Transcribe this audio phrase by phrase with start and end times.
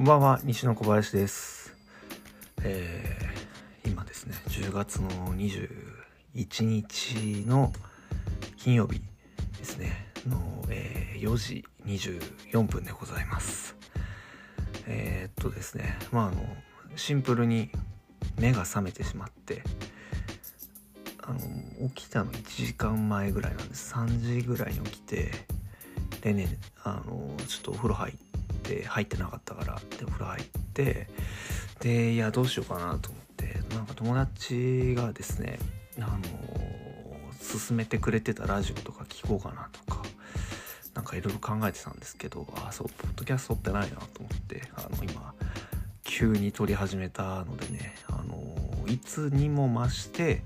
[0.00, 1.76] こんばんは西野小林です、
[2.62, 7.70] えー今ですね10月の21日の
[8.56, 9.02] 金曜日
[9.58, 10.06] ですね。
[10.26, 13.76] の、えー4時24分でございます。
[14.86, 16.46] えーっとですねまああの
[16.96, 17.70] シンプルに
[18.38, 19.62] 目が覚めてしまって
[21.20, 25.30] あの起きたの1時間前ぐらいなんです3時ぐらいに起きて
[26.22, 26.48] でね
[26.84, 28.29] あのちょっとお風呂入って
[28.88, 31.08] 入ってなかったからでお風呂入って
[31.80, 35.58] でいやどうしようかなと思ってなんか友達がですね
[35.98, 36.18] あの
[37.68, 40.02] 勧めてくれてたラジオとか聞こうかなとか
[40.94, 45.34] なんかいろいろ考えてたんですけどあそうポッドキャストってないなと思ってあの今
[46.04, 50.42] 急に撮り始めたのでねあのいつにも増して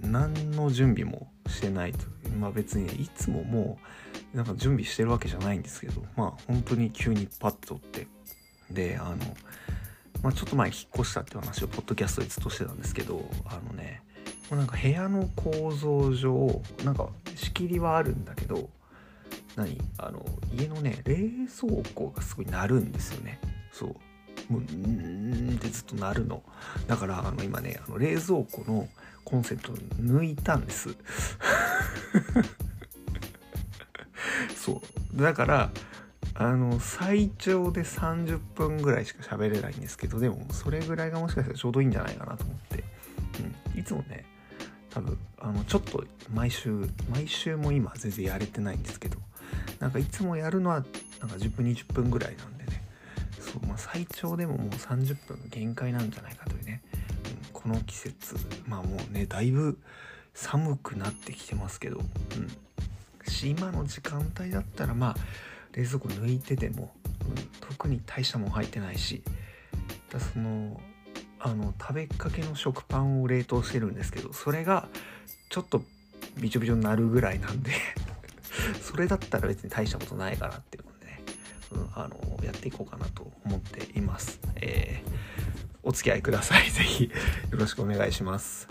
[0.00, 1.98] 何の準備もしてないと
[2.38, 3.86] まあ別にねいつももう
[4.34, 8.06] なんか準備してるわけじゃないんですけどまあ本当に急にパッと撮って
[8.70, 9.16] であの、
[10.22, 14.02] まあ、ちょっと前引っ越したって話をポッドキャストでずっとしてたんですけどあのね
[14.50, 18.68] もうなんか部屋の構造上なんか仕切りはあるんだけど
[19.56, 19.80] 何？
[19.98, 21.16] あの家のね冷
[21.60, 23.40] 蔵庫がすごい鳴るんですよね。
[23.72, 24.52] そう。
[24.52, 26.42] もううんってずっと鳴るの。
[26.86, 28.86] だからあの今ねあの冷蔵庫の
[29.24, 30.94] コンセント抜いたんです。
[34.66, 34.82] そ
[35.14, 35.22] う。
[35.22, 35.70] だから
[36.34, 42.84] あの最長で30分ぐらいしか喋れないんですけどでもそれぐらいがもしかしたらちょうどいいんじゃないかなと思って、
[43.74, 44.26] うん、いつもね
[44.90, 46.02] 多分あのちょっと
[46.34, 49.18] 毎週毎週も今全然やれてないんですけど
[49.78, 50.84] なんかいつもやるのは
[51.20, 52.82] なんか10分20分ぐらいなんでね。
[53.38, 56.82] そう、まあ、最長でももう30分限界なんじゃないかというね、
[57.44, 58.34] うん、この季節
[58.66, 59.78] まあもうねだいぶ
[60.34, 62.04] 寒くなってきてますけど、うん、
[63.30, 65.16] し今の時間帯だったらまあ
[65.72, 66.94] 冷蔵庫抜いてても、
[67.28, 69.22] うん、特に大したもん入ってないし
[70.12, 70.80] だその
[71.38, 74.88] あの食べかけの食パンを冷凍してるんですけどそれが
[75.50, 75.82] ちょっと
[76.38, 77.72] びちょびちょになるぐらいなんで
[78.80, 81.20] それだったら別に大したことないかなっていうのでね、
[81.72, 85.16] うん、あのやっていこうかなと思っています、えー
[85.86, 86.68] お付き合いください。
[86.70, 87.10] ぜひよ
[87.52, 88.66] ろしくお願いします。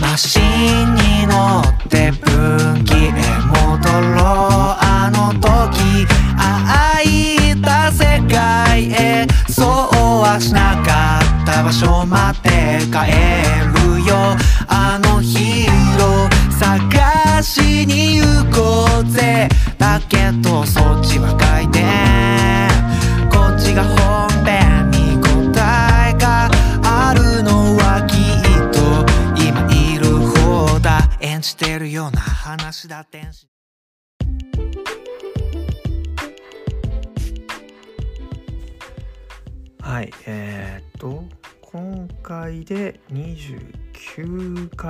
[0.00, 1.69] マシンに乗って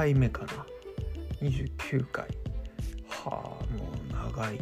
[0.00, 0.66] 回目かな。
[1.42, 2.26] 29回。
[3.10, 4.58] はあもう長い。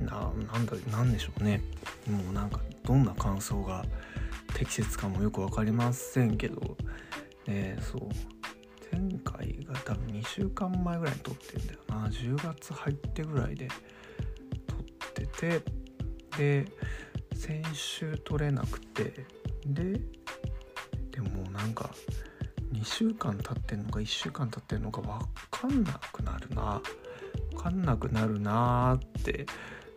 [0.00, 1.62] ななんだなんでしょうね。
[2.08, 3.84] もうなんかどんな感想が
[4.54, 6.78] 適切かもよく分かりませんけど。
[7.46, 8.08] ねそう。
[8.90, 12.08] 前回が多分2週間前ぐらいに撮ってんだよな。
[12.08, 13.68] 10月入ってぐらいで。
[14.66, 14.78] 撮っ
[15.12, 15.62] てて。
[16.38, 16.64] で
[17.34, 19.26] 先週撮れなくて。
[19.66, 20.00] で
[21.10, 21.90] でもなんか
[22.72, 25.18] 2週間経ってんのか1週間経ってんのか分
[25.50, 26.80] かんなくなるな。
[27.52, 29.46] 分かんなくなるなーって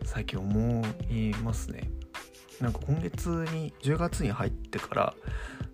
[0.04, 1.90] 最近思いますね。
[2.60, 5.14] なんか今月に10月に入ってから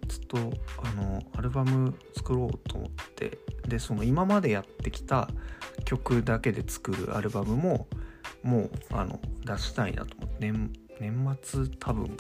[0.09, 0.39] ずっと
[0.83, 5.29] あのアルバム作ろうと思ってでその今までやってきた
[5.85, 7.87] 曲だけで作るアルバムも
[8.43, 12.17] もうあの出したいなと思って年年末多分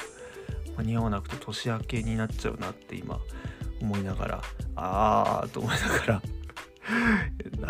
[0.76, 3.18] 間に合わなくて年明けになっちゃうなって今
[3.80, 4.42] 思いながら
[4.76, 6.22] あーと思いながら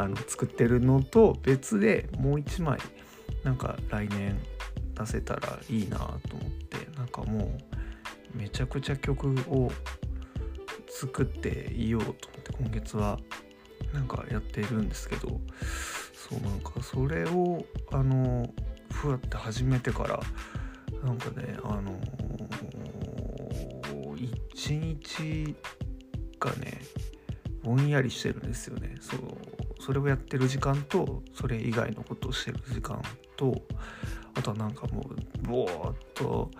[0.02, 2.78] あの作ってるのと別でもう一枚
[3.44, 4.38] なんか来年
[4.94, 6.18] 出せたらいいなと思っ
[6.68, 7.58] てなんかも
[8.34, 9.70] うめちゃくちゃ曲を
[10.88, 13.18] 作っていようと思って今月は
[13.92, 15.40] なんかやってるんですけど
[16.14, 18.48] そうなんかそれをあの
[18.92, 20.20] ふわって始めてから
[21.02, 22.50] なんかねあのー
[24.52, 25.56] 一日
[26.40, 26.80] がね
[27.62, 28.96] ぼんやりしてるんですよね。
[29.00, 29.20] そう
[29.80, 33.00] それをやってる時間とそれ以外のことをしてる時間
[33.36, 33.62] と
[34.34, 36.50] あとはなんかもうぼーっと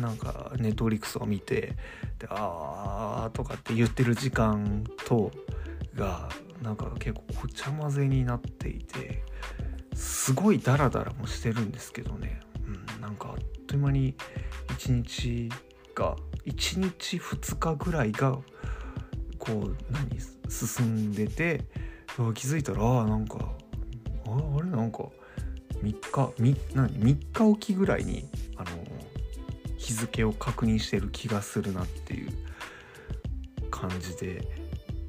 [0.00, 1.76] なんかネットリックスを見て
[2.18, 5.30] であーとかって言ってる時間と
[5.94, 6.28] が
[6.62, 9.22] なんか結構ごちゃ混ぜになっていて
[9.94, 14.14] すごいダラダラもしてるんですけどね、うん、なんかあっという間に
[14.78, 15.50] 1日
[15.94, 16.16] が
[16.46, 18.38] 1日2日ぐらいが
[19.46, 20.08] こう何
[20.48, 21.64] 進んでて
[22.34, 23.38] 気づいたらあなんか
[24.26, 24.70] ああれ？
[24.70, 25.04] なんか
[25.82, 28.70] 3日み何？3日おきぐらいにあの
[29.76, 32.30] 日付を確認してる気がするなっていう
[33.70, 34.48] 感じで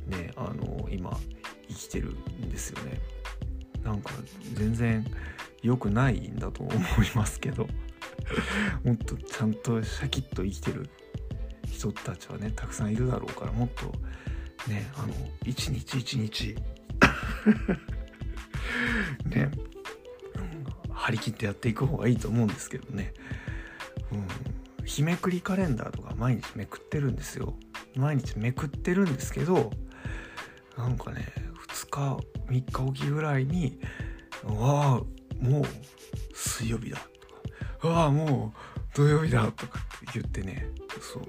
[0.08, 1.18] ねあの今
[1.70, 3.00] 生きてるんですよね。
[3.84, 4.12] なんか
[4.54, 5.06] 全然
[5.62, 6.78] 良くないんだと思い
[7.16, 7.68] ますけど。
[8.84, 10.90] もっとちゃんとシャキッと生きてる
[11.76, 13.92] 人たちはねたくさんいるだろうからもっと
[14.70, 15.14] ねあの
[15.46, 16.56] 一日一日
[19.26, 19.52] ね、
[20.36, 23.14] うん、張り切ってやっていく方がいいと思うんですけどね、
[24.12, 27.54] うん、日めくりカレンダーとか毎日めくってるんですよ。
[27.96, 29.72] 毎日めくってるんですけど
[30.78, 31.32] なんかね
[31.70, 32.18] 2日
[32.48, 33.80] 3日おきぐらいに
[34.44, 35.02] 「わあ
[35.40, 35.64] もう
[36.34, 36.98] 水曜日だ」
[37.80, 40.70] とか「わあもう土曜日だ」とかって言ってね。
[41.02, 41.26] そう。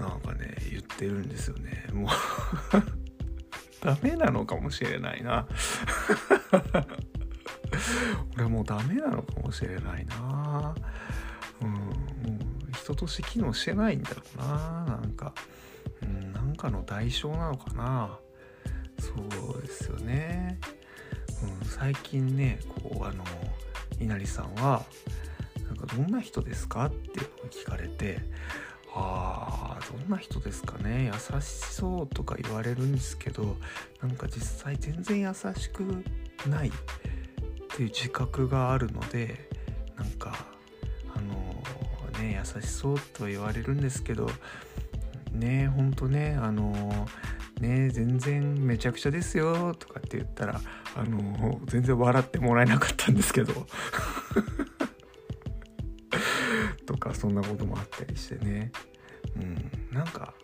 [0.00, 1.86] なんかね言ってるんですよね。
[1.92, 2.08] もう。
[3.84, 5.46] ダメなのかもしれないな。
[8.36, 10.74] 俺もうダメなのかもしれないな。
[11.60, 14.84] うんもう人として機能してないんだろうな。
[14.86, 15.34] なんか、
[16.02, 18.18] うん、なんかの代償なのかな。
[19.02, 19.12] そ
[19.58, 20.60] うですよね、
[21.42, 23.24] うん、最近ねこうあの
[23.98, 24.84] 稲荷さんは
[25.72, 27.20] なんかどんな人ですかって
[27.50, 28.20] 聞かれて
[28.94, 33.56] あーどんな人ですかね優しそうとか言われるんですけど
[34.02, 36.04] なんか実際全然優しく
[36.46, 36.72] ないっ
[37.74, 39.48] ていう自覚があるので
[39.96, 40.44] なんか
[41.16, 44.28] あのー、ね優しそうと言われるんですけど
[45.32, 50.60] ねほんとねあのー、ね全然めちゃくちゃですよとかって言ったら
[50.94, 53.66] あの、全然笑ってもらえなかったんですけど。
[56.86, 58.72] とかそんなこともあったりしてね。
[59.36, 59.70] うん。
[59.92, 60.34] なんか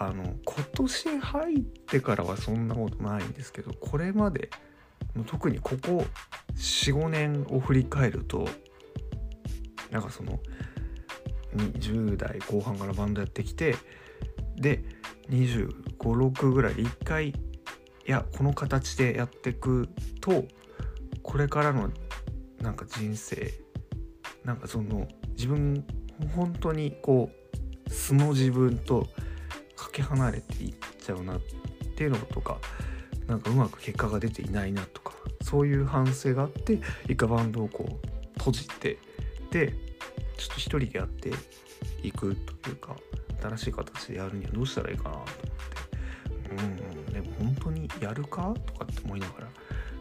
[0.00, 4.48] あの今年入ってからはそんなことないんですけどこれまで
[5.26, 6.06] 特にここ
[6.56, 8.48] 45年を振り返ると
[9.90, 10.40] なんかその
[11.54, 13.76] 10代後半からバンドやってきて
[14.56, 14.82] で
[15.28, 15.68] 2
[15.98, 17.34] 5 6ぐらいで1回い
[18.06, 19.88] やこの形でやってく
[20.22, 20.44] と
[21.22, 21.90] これからの
[22.62, 23.52] なんか人生
[24.44, 25.84] なんかその自分
[26.34, 27.30] 本当にこ
[27.86, 29.06] う素の自分と
[29.76, 31.40] かけ離れていっちゃうなっ
[31.96, 32.58] ていうのとか
[33.26, 38.98] なんかうまく結果が出ていないなとかそういう反省があって一回バンドをこう閉じて
[39.50, 39.74] で
[40.36, 41.30] ちょっと一人でやって
[42.02, 42.96] いくというか
[43.42, 45.40] 新しい形でやるにはどうしたらいいかなと思って
[46.50, 49.48] うんでも本当にやるかとかって思いながら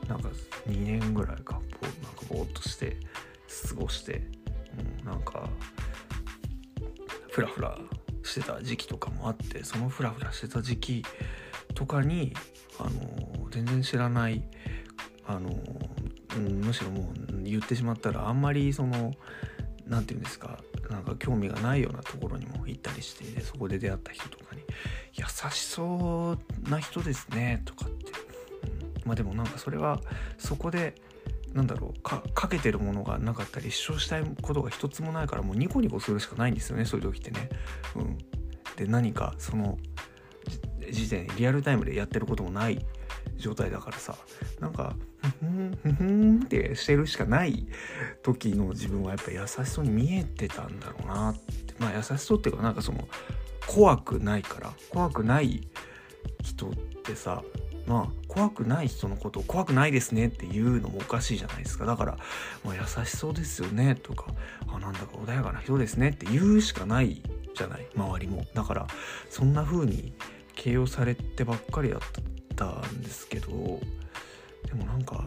[0.07, 0.29] なんか
[0.67, 2.97] 2年ぐらいかぼなんかぼーっとして
[3.67, 4.21] 過ごして、
[5.01, 5.49] うん、なんか
[7.31, 7.77] フラフラ
[8.23, 11.05] してた時期とかもあってそのフラフラしてた時期
[11.73, 12.33] とかに
[12.79, 14.43] あの全然知らない
[15.25, 15.49] あの、
[16.35, 19.13] うん、むしろもう言ってしまったらあんまりその
[19.85, 20.59] 何て言うんですか
[20.89, 24.61] なんか興味がないようなところにも行ったりしてでそこで出会った人とかに
[25.13, 28.11] 「優しそうな人ですね」とかって、
[29.03, 30.01] うん、まあでもなんかそれは
[30.37, 30.95] そこで
[31.53, 37.49] なんだろうかけてるものがなかったり主張したいことが一つもないからもうニコニコするしかないんですよねそういう時ってね。
[37.95, 38.17] うん、
[38.75, 39.77] で何かその
[40.91, 42.85] 時点リアルタイムでやってることもない
[43.37, 44.15] 状態だからさ
[44.59, 44.95] なんか
[45.39, 47.67] ふんふんふんってしてるしかない
[48.23, 53.07] 時の自分はやっぱ優しそうに見えてたんだろうなってまあ優しそうっていうかなんかその
[53.67, 55.67] 怖くないから怖くない
[56.43, 56.71] 人っ
[57.03, 57.43] てさ
[57.89, 61.85] まあ怖くない人のことを怖くないですねって言うのもおかしいじゃないですか。
[61.85, 62.17] だから、
[62.63, 64.27] まあ、優しそうですよねとか
[64.67, 67.23] あなんだか穏やかな人ですねって言うしかない
[67.55, 68.45] じゃない周りも。
[68.53, 68.87] だから
[69.31, 70.13] そんな風に
[70.53, 71.99] 形容されてばっかりだっ
[72.55, 73.49] たんですけど
[74.67, 75.25] でもなんか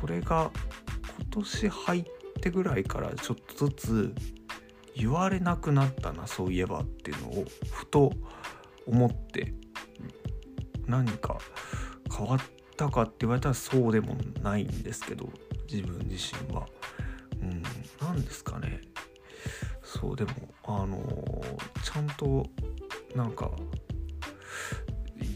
[0.00, 0.52] それが
[1.18, 2.04] 今年入っ
[2.40, 4.14] てぐらいからちょっとずつ
[4.94, 8.12] 言われなくなったなそういえばっていうのをふと
[8.86, 9.52] 思って
[10.86, 11.38] 何か
[12.16, 12.40] 変わっ
[12.76, 15.28] たかって言われたらそうでもないんですけど
[15.70, 16.66] 自分自身は。
[17.40, 17.62] うん、
[18.00, 18.80] 何ですかね。
[19.82, 20.30] そうでも
[20.64, 21.42] あの、
[21.82, 22.46] ちゃんと
[23.14, 23.50] なんか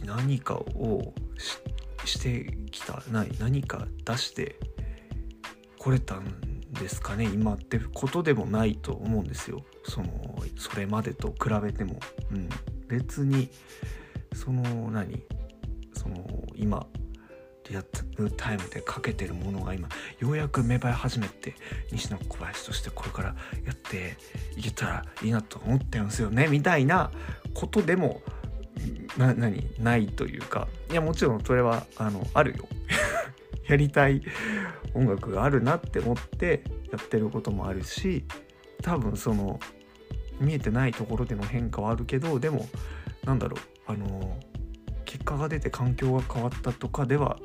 [0.05, 1.15] 何かを
[2.05, 4.57] してきたない何か出して
[5.79, 7.25] これたんですかね。
[7.25, 9.63] 今ってことでもないと思うんですよ。
[9.85, 12.49] そのそれまでと比べても、うん、
[12.89, 13.49] 別に
[14.35, 15.23] その何？
[16.01, 16.17] その
[16.55, 16.87] 今
[17.69, 17.85] リア
[18.17, 19.87] ルタイムでかけてるものが今
[20.19, 21.55] ようやく芽生え始めて
[21.93, 24.17] 西野小林としてこれからやって
[24.57, 27.11] いけたらいいなと思ってるんですよねみたいな
[27.53, 28.23] ことでも
[29.19, 32.67] な何ないというかいやもちろんそれはあのあるよ。
[33.69, 34.23] やりたい
[34.95, 38.25] 音楽があるなって思ってやってることもあるし
[38.83, 39.61] 多分その
[40.41, 42.67] 見えてないところでの変化はあるけどでも
[43.25, 44.41] なんだろうあの
[45.21, 47.39] 結果が出て環境が変わったとかでは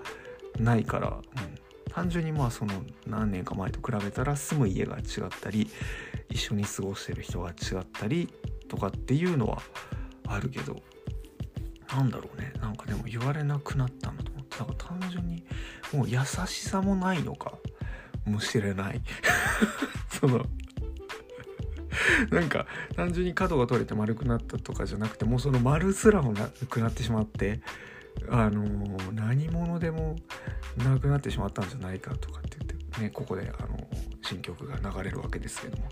[0.59, 2.73] ないから、うん、単純にまあその
[3.05, 5.03] 何年か前と比べたら住む家が違っ
[5.41, 5.69] たり
[6.29, 8.29] 一緒に過ごしてる人が違ったり
[8.69, 9.61] とかっていうのは
[10.25, 10.81] あるけど
[11.93, 12.51] なんだろうね。
[12.61, 14.57] なんかでも言われなくなったなと思って。
[14.57, 15.45] だから単純に
[15.93, 17.53] もう優しさもないのか
[18.25, 19.01] もしれない。
[20.19, 20.45] その
[22.31, 27.61] なんか単純に角が取れて丸くなったとかじゃなくてもうその丸すらもなくなってしまって
[28.29, 30.15] あのー、何者でも
[30.77, 33.87] なくなってしまったんじゃないかとかって言ってねここであの
[34.21, 35.89] 新曲が流れるわけですけども。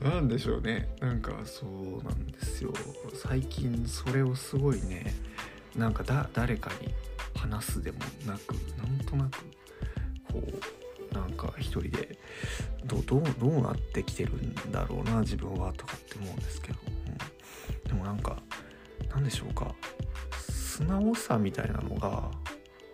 [0.00, 0.88] なんでしょうね。
[1.00, 2.72] なんかそうなんですよ。
[3.14, 5.14] 最近それをすごいね
[5.74, 6.94] なんかだ誰かに
[7.34, 9.38] 話すでもなくなんとなく
[10.32, 12.18] こうなんか一人で
[12.84, 18.36] どどうどうなってきてるんだろうな自分はとかって思うんですけど、うん、でもなんか
[19.10, 19.74] 何でしょうか。
[20.50, 22.30] 素直さみたいなのが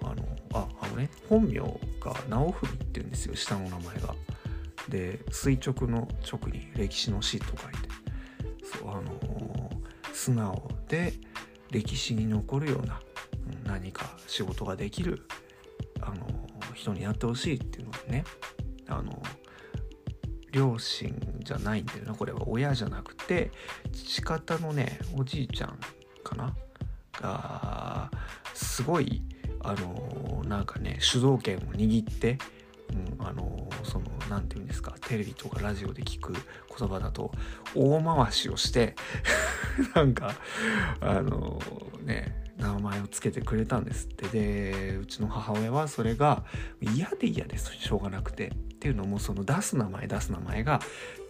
[0.03, 3.35] あのああのね本名が直文っていうんですよ。
[3.35, 4.15] 下の名前が。
[4.89, 7.89] で垂直の直に歴史の詩と書いて。
[8.65, 9.71] そうあの
[10.13, 11.15] 素直で
[11.71, 13.01] 歴史に残るような
[13.65, 15.27] 何か仕事ができる
[16.01, 16.27] あの
[16.75, 18.25] 人になってほしいってね。
[18.89, 19.23] あの
[20.51, 22.47] 両親じゃないんだよなこれは。
[22.47, 23.51] 親じゃなくて
[23.93, 25.79] 父方のねおじいちゃん
[26.23, 26.55] かな？
[27.21, 28.11] が
[28.55, 29.23] すごい
[29.61, 32.39] あのなんかね主導権を握って、
[33.19, 34.95] うん、あのその何て言うんですか？
[35.01, 36.35] テレビとかラジオで聞く
[36.79, 37.33] 言葉だと
[37.75, 38.95] 大回しをして
[39.95, 40.35] なんか
[41.01, 41.61] あの
[42.05, 44.29] ね名前を付けてくれたんですって。
[44.29, 46.45] でうちの母親はそれが
[46.81, 48.53] 嫌で嫌でしょうがなくて。
[48.83, 50.81] っていうのもその出す名前出す名前が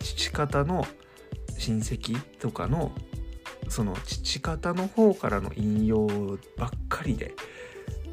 [0.01, 0.87] 父方の
[1.59, 2.93] 親戚とかの
[3.69, 6.07] その父方の方からの引用
[6.57, 7.35] ばっかりで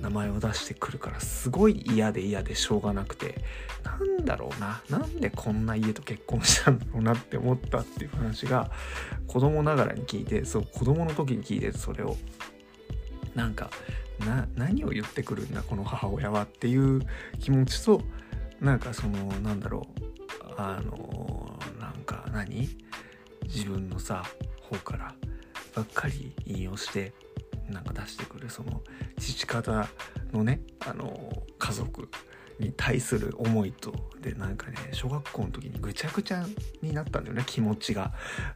[0.01, 3.35] 名前を出してくるからすごい嫌で嫌でしょうがなくて
[3.83, 4.81] なんだろうな。
[4.89, 8.71] なんでこんな家と結婚したんだろうなって思ったっていう話が
[9.27, 12.17] 子供ながらに聞いてそう子供の時に聞いてそれを。
[13.35, 13.69] なんか
[14.19, 17.01] な何を言ってくるんだこの母親はっていう
[17.39, 18.01] 気持ちと
[18.59, 20.03] なんかそのなんだろう。
[20.57, 22.67] あのなんか何？
[23.43, 24.23] 自分のさ
[24.69, 25.15] 方から
[25.73, 27.13] ばっかり引用して
[27.69, 28.81] なんか出してくるその
[29.17, 29.87] 父方
[30.31, 32.09] のねあの家族
[32.59, 36.45] に対する思いとでなんかね小学校の時にぐちゃぐちゃ
[36.81, 38.11] になったんだよね気持ちが。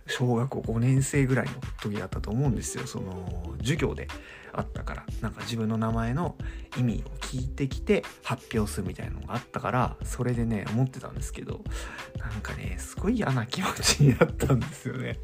[0.07, 2.85] 小学校5年生ぐらいの時だったと思うんですよ。
[2.85, 4.07] その授業で
[4.51, 5.05] あったから。
[5.21, 6.35] なんか自分の名前の
[6.77, 11.61] 意味を聞いてきて発表するみたいなのがあったからそれでね思ってたんですけど
[12.17, 15.19] なんかねすごい嫌な気持ちになったんですよね。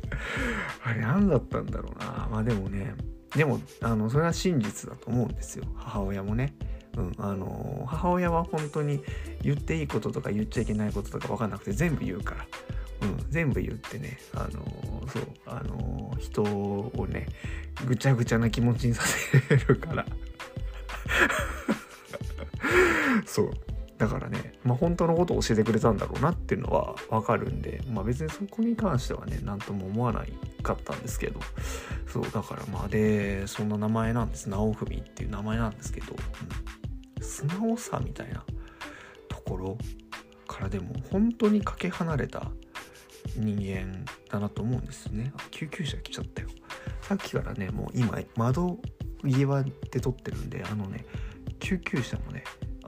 [0.86, 2.30] あれ何だったんだろうな。
[2.32, 2.96] まあでもね
[3.36, 5.66] でもあのそれは真実だと思うんですよ。
[5.76, 6.54] 母親もね。
[6.98, 9.02] うん、あの母親は本当に
[9.42, 12.46] 言っていいこととか言っちゃいけないこととか分かんなくて全部言うから、
[13.04, 17.28] うん、全部言ってね、あのそうあの人をね
[17.86, 20.06] ぐちゃぐちゃな気持ちにさせるから。
[23.26, 23.52] そう。
[24.00, 30.32] だからね、まあ、本当のことを教えてくれたんだろうなっていうのは分かるんで、まあ、別にそこに関してはね何とも思わない
[30.64, 31.42] かったんですけど
[32.08, 34.50] そうだからまあでそんな名前なんです。
[34.50, 36.16] 直文っていう名前なんですけど、
[37.18, 38.44] うん、素直さみたいな
[39.28, 39.78] ところ
[40.48, 42.50] からでも本当にかけ離れた
[43.36, 45.34] 人間だなと思うんですよね。
[45.52, 46.48] 救急車来ちゃったよ。
[47.02, 48.80] さっきからねもう今窓
[49.28, 51.06] 際で撮ってるんであのね
[51.60, 52.46] 救急車もね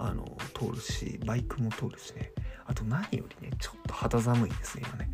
[0.07, 2.31] あの通るしバイクも通るしね。
[2.65, 5.09] あと何よりねちょっと肌寒いですね今ね。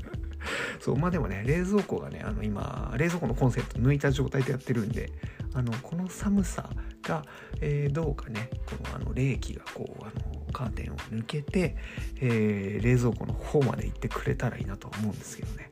[0.80, 5.12] そうまあでもね冷蔵庫がねあの今冷蔵庫のコンセント抜いた状態でやってるんで
[5.54, 6.70] あのこの寒さ
[7.02, 7.24] が、
[7.60, 11.76] えー、どうかねこのあの冷気がこうあのカーテンを抜けて、
[12.16, 15.70] えー、冷蔵庫の方まで行ってくれたらいいなと思うんですけどね。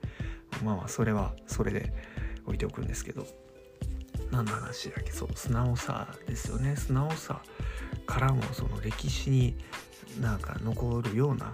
[0.64, 1.92] まあまあそれはそれで
[2.44, 3.47] 置いておくんですけど。
[4.30, 5.12] 何の話だっけ？
[5.12, 6.76] そう素直さですよね。
[6.76, 7.42] 素直さ
[8.06, 9.56] からもその歴史に
[10.20, 11.52] なんか残るような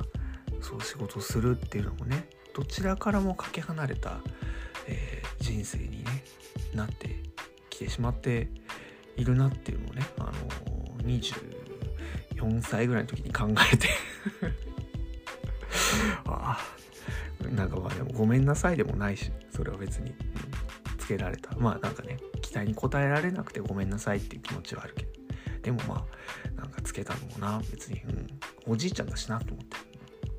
[0.60, 4.20] そう仕事をするっていうのもねどちらからもかけ離れた、
[4.86, 6.24] えー人生に、ね、
[6.74, 7.20] なって
[7.68, 8.48] きてしまって
[9.16, 10.32] いるなっていうのをね、あの
[11.02, 13.88] 24歳ぐらいの時に考えて。
[16.24, 16.58] あ
[17.44, 20.16] あなんかまあでもごめんなさいでもないしそれは別に、うん
[21.04, 21.54] つけられた。
[21.56, 25.12] まあなんかね期待に応えられなくてごめんなさいっていう気持ちはあるけど。
[25.62, 26.06] でもま
[26.56, 28.26] あなんかつけたのもな別に、うん、
[28.66, 29.76] おじいちゃんだしなと思って、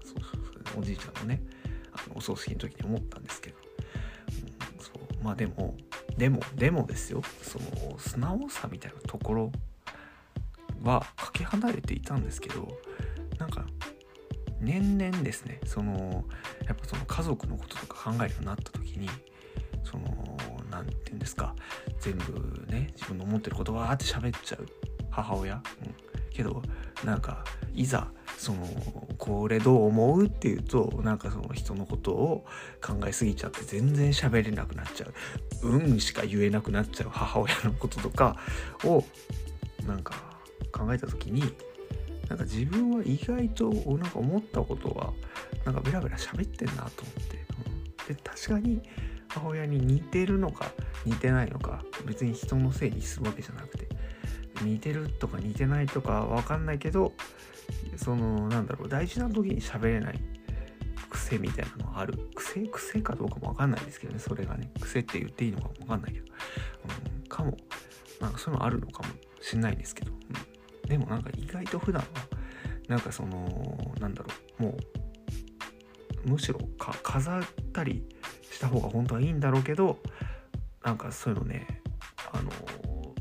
[0.03, 0.81] そうそうそう。
[0.81, 1.41] おじいちゃんのね
[1.93, 3.57] あのお葬式の時に思ったんですけど、
[4.77, 5.23] うん、そう。
[5.23, 5.75] まあでも
[6.17, 7.21] でもでもですよ。
[7.41, 9.51] その素直さみたいなところ
[10.83, 12.67] はかけ離れていたんですけど
[13.39, 13.65] なんか
[14.59, 15.59] 年々ですね。
[15.65, 16.25] その
[16.65, 19.09] やっぱその家族のこととか考えるようになった時に
[21.15, 21.55] んですか。
[21.99, 24.65] 全部ね自分の思ってることわーって喋っちゃう。
[25.09, 25.61] 母親、うん、
[26.31, 26.61] けど
[27.05, 27.43] なんか
[27.73, 28.67] いざその
[29.17, 32.45] これどう思うっていうとなんかその人のことを
[32.81, 35.07] 考えすぎちゃって全然喋れなくなっちゃ
[35.63, 35.67] う。
[35.67, 37.09] うんしか言えなくなっちゃう。
[37.09, 38.37] 母親のこととか
[38.83, 39.03] を
[39.87, 40.15] なんか
[40.71, 41.41] 考えた時に
[42.27, 45.13] なんか自分は意外となんか思ったことは
[45.63, 47.45] なんかベラベラ喋ってんなと思って、
[48.09, 48.81] うん、で確かに
[49.35, 50.71] 母親に似てるのか
[51.05, 53.87] 似てないのか別に人のせいにするわけじゃなくて
[54.61, 57.13] 似てるとか似てないとかわかんないけど
[57.97, 60.19] そのなんだろう大事な時に喋れない
[61.09, 62.29] 癖みたいなのがある。
[62.35, 64.69] 癖癖かどうかもわかんないですけどねそれがね。
[64.81, 66.25] 癖って言っていいのかもわかんないけど、
[67.15, 67.57] うん、かも。
[68.19, 69.09] なんかそういうのあるのかも
[69.41, 72.07] しんないですけど、うん、でもなんか意外と普段は
[72.87, 74.77] なんかそのなんだろうも
[76.25, 78.03] うむしろか飾ったり
[78.65, 79.99] した方が本当はいいんだろうけど
[80.83, 81.81] なんかそういうのね
[82.31, 82.51] あの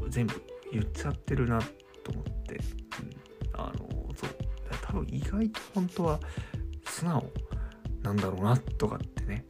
[0.08, 1.60] 全部言っちゃってるな
[2.02, 4.30] と思って、うん、あのそう。
[4.82, 6.20] 多分意外と本当は
[6.86, 7.30] 素直
[8.02, 9.44] なんだろうなとかってね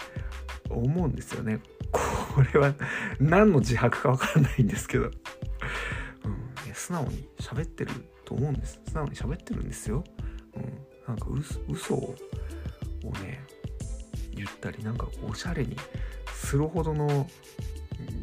[0.68, 1.60] 思うんですよね。
[1.92, 2.74] これは
[3.20, 5.12] 何の自白か分からないんですけど、うん、
[6.72, 7.92] 素直に喋ってる
[8.24, 8.80] と思うんです。
[8.88, 10.02] 素直に喋ってるんですよ、
[10.56, 10.62] うん、
[11.06, 12.14] なんか嘘嘘を
[13.22, 13.44] ね
[14.44, 15.76] 言ったりなんかおしゃれに
[16.32, 17.28] するほどの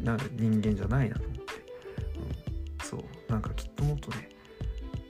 [0.02, 3.32] なんか人間じゃないなと思って、うん、そう。
[3.32, 4.28] なんかきっともっとね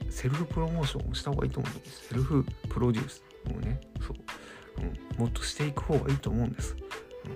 [0.09, 2.07] セルフプロモーションをした方がいいと思うんです。
[2.09, 3.81] セルフプロデュースをね。
[4.01, 4.17] そう、
[4.81, 6.75] うん、もっとしていく方がいいと思うんです、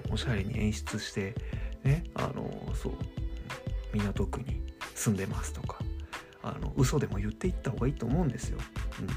[0.07, 1.35] うん、おしゃれに演出して
[1.83, 2.03] ね。
[2.15, 2.93] あのそう、
[3.93, 4.61] 港区に
[4.95, 5.79] 住んでますとか。
[6.43, 8.57] あの嘘でも言っていった方がいいと思うんですよ、
[9.01, 9.07] うん、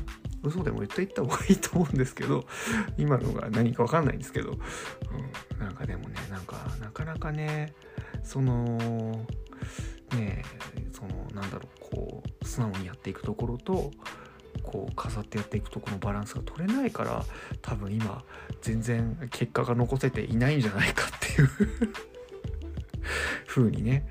[0.43, 2.47] 嘘でも言っていった方がいいと思うんですけど
[2.97, 7.75] 今のが何か分かんないんですけど、うん、なんかでもねなんかなかなかね
[8.23, 9.27] その
[10.13, 10.43] ね
[10.93, 13.91] そのなんだろうこう素直にやっていくところと
[14.63, 17.25] こう飾ってやっていくとこのバランスが取れないから
[17.63, 18.25] 多分今
[18.63, 21.49] 全然結果が残せていないんじゃないかっていう
[23.47, 24.07] 風にね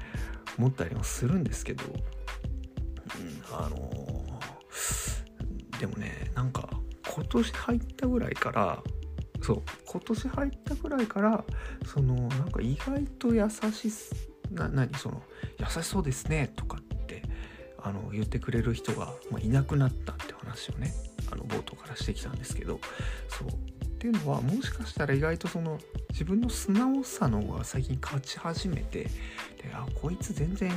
[0.58, 3.99] 思ったりもするんですけど、うん、あの
[5.80, 6.70] でもねなんか
[7.12, 8.84] 今年入ったぐらいから
[9.42, 11.44] そう今年入ったぐらいから
[11.86, 13.89] そのなんか意外と優し
[14.52, 14.94] な何？
[14.98, 15.24] その
[15.58, 17.24] 優しそうですねとかって
[17.82, 20.94] あの言ってくれる人が、まあ、いなくなったって話をね
[21.32, 22.80] あの冒頭からしてきたんですけど
[23.30, 23.48] そう。
[23.48, 25.78] っていうのはもしかしたら意外とその
[26.12, 29.12] 自分の素直さの方が最近勝ち始めてで
[29.74, 30.72] あこいつ全然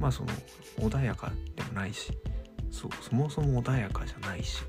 [0.00, 0.30] まあその
[0.78, 2.12] 穏やかでもないし
[2.76, 4.62] そうそもそも穏やかじゃないし、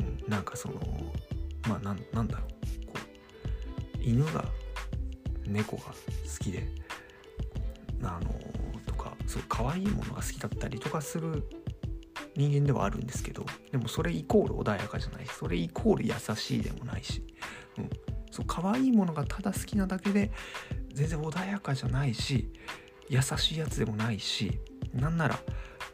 [0.00, 0.80] うん、なんかその
[1.68, 2.46] まあなんなんだろ
[2.82, 4.44] うこう犬が
[5.46, 5.92] 猫が好
[6.40, 6.66] きで
[8.02, 8.34] あの
[8.86, 11.48] とかそう可愛いものが好きだったりとかする
[12.34, 17.22] 人間ではあるんですけどでもそれイコール穏やかじゃないしそれイコール優しいでもないし、
[17.78, 17.90] うん、
[18.32, 20.32] そう可愛いものがただ好きなだけで
[20.92, 22.48] 全然穏やかじゃないし
[23.08, 24.58] 優しいやつでもないし
[24.92, 25.38] なんなら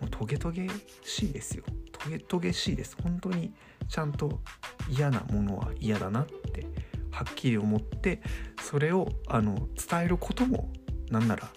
[0.01, 0.69] もうトゲトゲ
[1.03, 1.65] しいですよ。
[1.93, 2.97] トゲトゲしいです。
[3.03, 3.53] 本当に
[3.89, 4.41] ちゃんと
[4.89, 6.67] 嫌なものは嫌だなって
[7.11, 8.23] はっきり思って
[8.63, 10.71] それをあの伝えることも
[11.11, 11.49] なんなら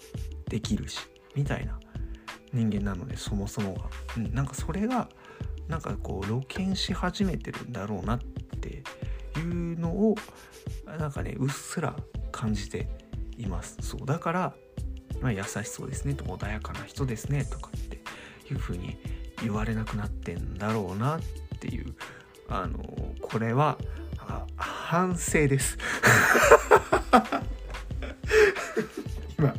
[0.48, 0.98] できるし
[1.34, 1.78] みたいな
[2.52, 3.82] 人間なのでそもそもが、
[4.16, 5.08] うん、なんかそれが
[5.68, 8.18] なんかこう露見し始めてるんだろうなっ
[8.60, 8.82] て
[9.38, 10.14] いうのを
[10.86, 11.96] なんかねうっすら
[12.30, 12.88] 感じて
[13.36, 13.76] います。
[13.80, 14.54] そうだから、
[15.20, 17.70] まあ、優しそうですねと穏やかな人ですねとか
[18.44, 18.96] っていうに
[19.42, 21.20] 言われなくなってんだろうなっ
[21.58, 21.94] ていう
[22.48, 22.78] あの
[23.22, 23.78] これは
[24.56, 25.78] 反省です。
[29.38, 29.54] 今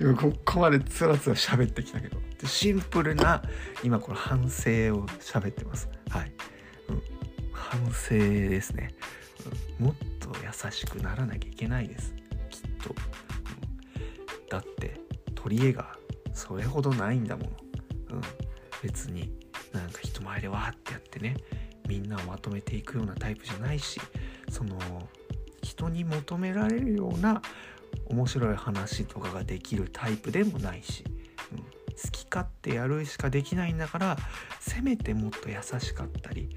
[0.00, 2.28] 今ここまでつらつら喋ってきたけど。
[2.46, 3.42] シンプルな
[3.82, 5.88] 今この反省を喋ってます。
[6.08, 6.32] はい、
[6.88, 7.02] うん、
[7.52, 8.94] 反省ですね、
[9.80, 12.14] うん、もっと優しくならなきゃいけないです。
[12.50, 15.00] きっと、うん、だって
[15.34, 15.98] 取り柄が
[16.32, 17.50] それほどないんだもの、
[18.10, 18.20] うん、
[18.82, 19.32] 別に
[19.72, 21.36] なんか人前でわーってやってね
[21.88, 24.00] みんなをまとめていくようなタイプじゃないし
[24.50, 24.78] その
[25.62, 27.42] 人に求められるような
[28.06, 31.04] 面白い話とかができるタイプでもないし、
[31.52, 31.64] うん、好
[32.10, 34.16] き勝手やるしかできないんだから
[34.60, 36.50] せめてもっと優しかったり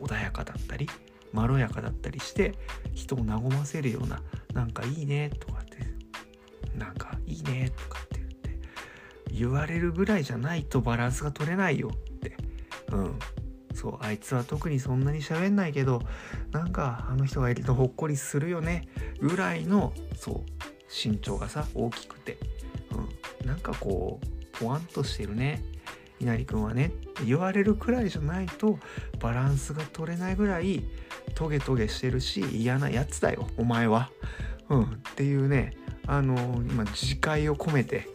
[0.00, 0.88] 穏やかだったり
[1.32, 2.54] まろやかだったりして
[2.94, 5.78] 人を和ませるようななんかいいねとかって
[6.76, 8.19] なんかいいねとかって
[9.40, 12.36] 言われるぐらいじゃないとバランスが取れないよって。
[12.92, 13.18] うん。
[13.74, 16.02] そうあいつは特にそんなに喋んないけど
[16.50, 18.88] なんかあの人がいるとほっこりするよね
[19.20, 20.40] ぐらいのそう
[20.92, 22.36] 身長がさ大きくて、
[23.40, 25.62] うん、なんかこうポワンとしてるね
[26.20, 26.86] 稲荷君はね。
[26.86, 28.78] って言われるくらいじゃないと
[29.20, 30.84] バランスが取れないぐらい
[31.34, 34.10] トゲトゲしてるし嫌なやつだよお前は。
[34.68, 35.74] うん、っていうね
[36.06, 38.08] あのー、今自戒を込めて、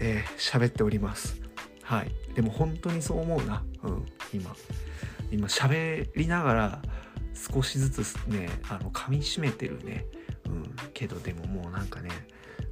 [0.00, 1.40] えー、っております。
[1.82, 2.10] はい。
[2.34, 4.54] でも本当にそう思うな、うん、今。
[5.30, 6.82] 今喋りながら
[7.34, 10.06] 少しずつねあの噛みしめてるね、
[10.46, 12.10] うん、けどでももうなんかね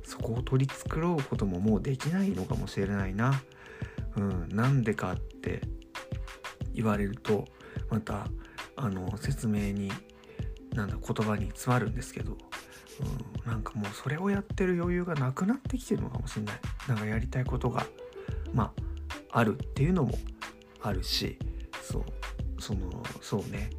[0.04, 3.42] そこを取り繕うことももうできないのかもしれないな。
[4.16, 5.62] うん、なんでかって
[6.72, 7.46] 言われると
[7.90, 8.28] また
[8.76, 9.90] あの説明に
[10.72, 12.36] なんだ言葉に詰まるんですけど、
[13.00, 16.60] うん、なんかもうそれをやってる余裕がなくなってきてるのかもしれない。
[16.88, 17.86] なんかやりたいことが
[18.52, 18.72] ま
[19.30, 20.12] ああるっていうのも
[20.82, 21.38] あるし
[21.82, 22.04] そう
[22.60, 23.70] そのそうね、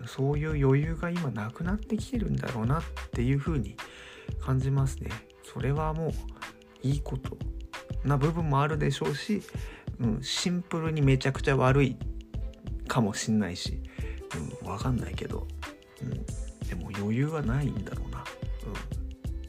[0.00, 3.76] うん、そういう余裕が今なくなってきてるんだろうなっていうふうに
[4.40, 5.10] 感じますね。
[5.42, 6.12] それはもう
[6.82, 7.36] いいこと
[8.04, 9.42] な部分もあるでしょうし、
[10.00, 11.96] うん、シンプルにめちゃくちゃ悪い
[12.88, 13.80] かもしんないし、
[14.62, 15.46] うん、わかんないけど、
[16.02, 16.10] うん、
[16.66, 18.11] でも余裕はないんだろうな。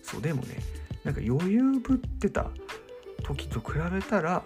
[0.02, 0.58] そうでもね
[1.04, 2.52] なんか余裕ぶってた
[3.24, 4.44] 時と比べたら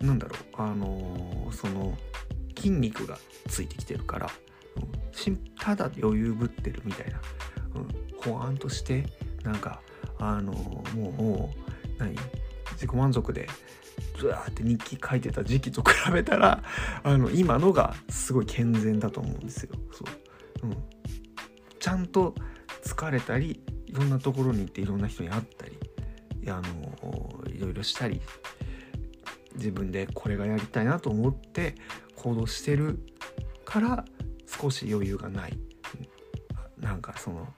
[0.00, 1.96] なんだろうあのー、その
[2.56, 4.30] 筋肉がついてきてるから、
[4.76, 7.20] うん、ただ余裕ぶってるみたいな、
[7.76, 7.88] うん、
[8.20, 9.06] ほわんとして
[9.42, 9.80] なんか
[10.18, 11.50] あのー、も
[11.98, 12.16] う何？
[12.74, 13.48] 自己満足で
[14.18, 16.62] ずわーって日記書いてた時期と比べたら
[17.02, 19.70] あの今のがすごい健全だと思うんですよ。
[19.92, 20.04] そ
[20.62, 20.76] う、うん、
[21.78, 22.34] ちゃんと
[22.84, 23.60] 疲れたり
[23.94, 25.78] いろんなところに行っていろんな人に会ったり
[26.50, 28.20] あのいろいろしたり
[29.54, 31.76] 自分でこれがやりたいなと思って
[32.16, 32.98] 行動してる
[33.64, 34.04] から
[34.46, 35.58] 少し余裕がない。
[36.78, 37.48] なんかその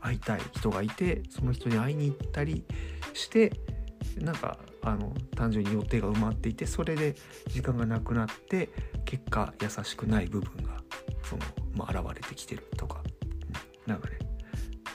[0.00, 2.64] 会いたい人がいてその人に会いに行ったり
[3.14, 3.52] して
[4.18, 7.14] なんかあの単純に予定が埋まっていてそれで
[7.48, 8.68] 時間がなくなって
[9.04, 10.76] 結果優しくない部分が
[11.24, 11.42] その、
[11.74, 13.02] まあ、現れてきてるとか、
[13.86, 14.18] うん、なんかね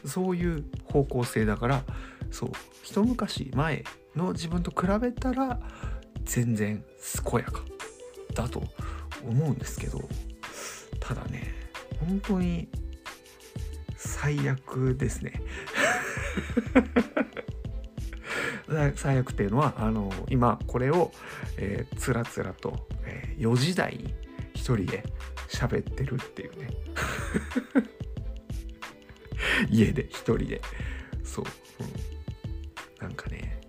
[0.06, 1.84] そういう方向性だから
[2.32, 2.50] そう
[2.84, 3.84] 一昔前
[4.16, 5.60] の自分と比べたら
[6.24, 6.84] 全然
[7.30, 7.62] 健やか
[8.34, 8.64] だと
[9.28, 10.02] 思うんですけど
[11.00, 11.54] ただね
[12.00, 12.68] 本当に
[13.96, 15.42] 最悪ですね。
[18.96, 21.12] 最悪っていうのはあの今これを、
[21.58, 24.14] えー、つらつらと、えー、4時台に
[24.54, 25.04] 一人で
[25.50, 26.70] 喋ってるっていうね。
[29.70, 30.62] 家で一人で。
[31.24, 31.46] そう、
[31.80, 33.62] うん、なんかね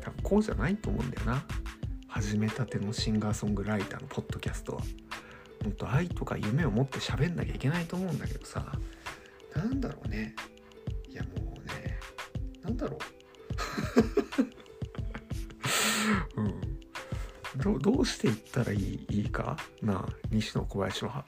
[0.00, 1.44] 多分こうじゃないと思うんだよな。
[2.08, 4.82] 始めたてのシンガーソングライターのポッドキャストは。
[5.62, 8.72] 本当愛とか夢を持って喋んなきゃいけないと思うんだけどさ。
[9.54, 10.34] なんだろうね。
[11.08, 11.98] いやもうね
[12.62, 13.00] なんだろう。
[16.40, 16.60] うん、
[17.56, 19.56] どどうしていったらいいいいか？
[19.82, 21.24] なあ西野小林は。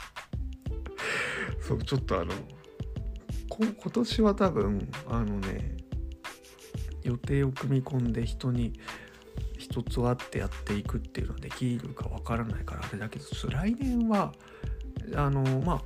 [1.60, 2.32] そうちょっとあの
[3.62, 5.76] 今年は多分あのね
[7.02, 8.72] 予定を組み込んで人に
[9.58, 14.32] 一つ会ってやっていくっていうのはできるかわからないからあれだけど来年は
[15.14, 15.82] あのまあ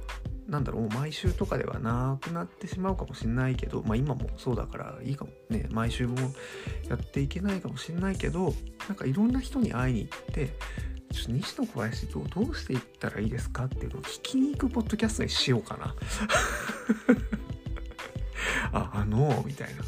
[0.49, 5.31] なんだろう毎週とかではなくなってしまうかもしれないけどまあ今もそうだからいいかも。
[5.51, 6.17] ね毎週も
[6.89, 8.55] やっていけないかもしれないけど
[8.89, 10.47] なんかいろんな人に会いに行って
[11.13, 15.95] ちょっと西野小林とどうしていったらいいですかっていうのを聞きに行くポッドキャストにしようかな。
[18.73, 19.83] ああのみたいな。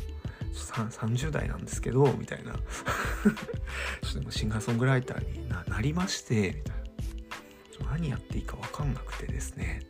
[0.53, 2.53] 30代なんですけどみたいな。
[4.03, 7.91] ちょっとシンガーソングライターになりましてみたいな。
[7.93, 9.81] 何やっていいか分かんなくてですね。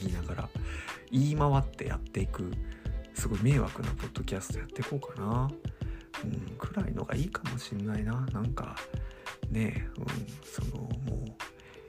[0.00, 0.48] 言いながら
[1.10, 2.50] 言い回ってやっていく
[3.14, 5.50] すごい迷惑なポッドキャストやっていこうかな、
[6.24, 8.26] うん、くらいのがいいかもしんないな。
[8.32, 8.76] なんか
[9.50, 10.06] ねうん
[10.44, 11.32] そのもう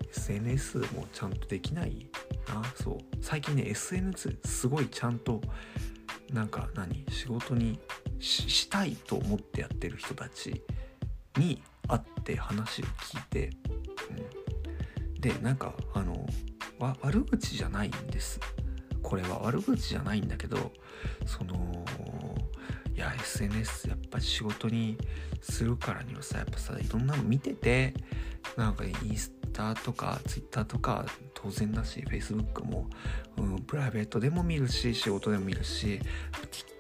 [0.09, 2.07] SNS もちゃんとできない
[2.47, 2.61] な。
[2.75, 2.97] そう。
[3.21, 5.41] 最近ね SNS すごいちゃんと
[6.33, 7.05] なんか何？
[7.09, 7.79] 仕事に
[8.19, 10.63] したいと思ってやってる人たち
[11.37, 13.51] に会って話を聞いて、
[15.13, 16.25] うん、でなんかあの
[17.01, 18.39] 悪口じゃないんです。
[19.01, 20.71] これは悪口じゃないんだけど
[21.25, 21.85] その
[22.95, 24.97] いや SNS やっぱ仕事に
[25.41, 27.93] するからにはさやっぱさいろんなの見てて
[28.55, 31.05] なんかインスタとかツイッターとか
[31.43, 32.87] 当然だし Facebook も、
[33.37, 35.99] うん、プライベートでも見るし仕事でも見るし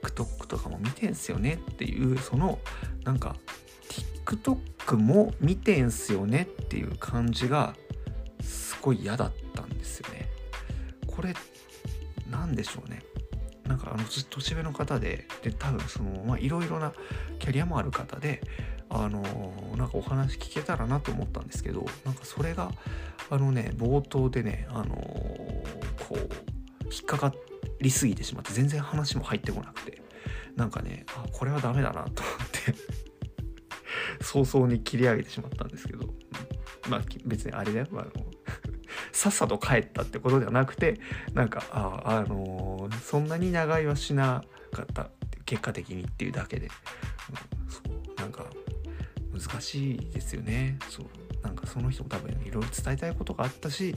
[0.01, 2.59] TikTok とかも見てんすよねっていうその
[3.03, 3.35] なんか
[4.25, 7.75] TikTok も見てんすよねっていう感じが
[8.41, 10.29] すごい嫌だったんですよね。
[11.07, 11.33] これ
[12.29, 13.03] 何でしょうね。
[13.67, 16.93] なんかあの年上の方でで多分そのまあいろいろな
[17.39, 18.41] キャリアもある方で
[18.95, 19.21] あの
[19.75, 22.71] なんかお話聞けたらなと思ったんですけどなんかそれが
[23.29, 25.63] あのね冒頭でねあのこ
[26.11, 26.17] う
[26.91, 27.33] 引っかか
[27.81, 30.01] りすぎてしまって全然話も入ってこなくて
[30.55, 32.75] なんかねあこれはダメだなと思って
[34.21, 36.07] 早々に切り上げてしまったんですけど、
[36.89, 38.11] まあ別にあれだよ、あの
[39.11, 40.99] さっさと帰ったってことではなくて
[41.33, 45.09] なんかあ、あの、そんなに長居はしなかった
[45.45, 46.69] 結果的にっていうだけで、
[49.53, 50.77] 難しいですよね。
[50.89, 51.05] そう。
[51.43, 53.93] なんかその人も多分いろいろ伝えたいことがあったし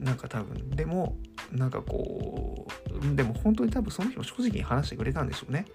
[0.00, 1.16] なんか多分でも
[1.52, 5.66] なんかこうでも本当に多分その人も正直に話してくれたんでしょうね。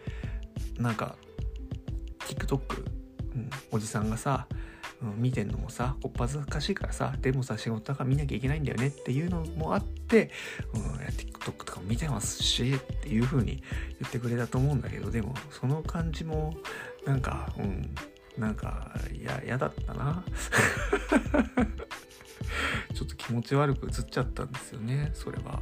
[0.77, 1.15] なんか
[2.27, 2.59] TikTok、
[3.35, 4.47] うん、おじさんがさ、
[5.17, 10.31] 見てんのもさこっぱずかしいからさでもさ仕事だから見なきゃいけないんだよねっていうのもあって、
[10.73, 13.63] うん、TikTok とかも見てますしっていう風に
[13.99, 16.53] 言ってくれたと思うんだけどでもその感じも
[17.05, 17.95] なんかうん
[18.39, 20.23] なんかいや嫌だったな。
[22.95, 25.11] ちょっと気持ち悪く映っちゃったんですよね。
[25.13, 25.61] それは、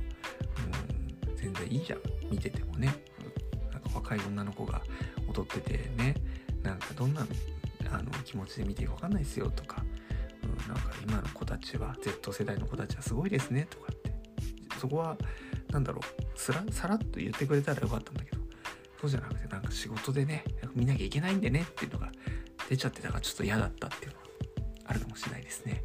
[1.28, 2.00] うん、全然いいじゃん。
[2.32, 2.94] 見ててもね、
[3.72, 4.82] なんか若い女の子が
[5.28, 6.16] 踊っててね。
[6.64, 7.26] なんかどんな
[7.92, 9.84] あの気持ちで見ていいか分かんないですよとか、
[10.44, 13.68] うん、なんか今の子たちは Z 世代の子たちはすごいですね。
[13.70, 14.14] とかって。
[14.80, 15.18] そこは
[15.72, 16.40] 何だろう。
[16.40, 18.38] さらさらっと言ってくれたらよかったんだけど。
[19.00, 21.66] そうじゃなくてなんか仕事でね見なきゃいけないんでね。
[21.70, 22.12] っていうのが
[22.70, 24.24] 出ちゃってたからちょっと嫌だったっていうのは
[24.86, 25.84] あるかもしれないですね。